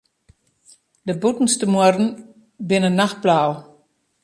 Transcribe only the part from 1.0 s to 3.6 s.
De bûtenste muorren binne nachtblau.